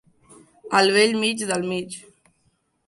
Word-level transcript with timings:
Al 0.79 0.89
bell 0.95 1.13
mig 1.25 1.45
del 1.51 1.69
mig. 1.73 2.01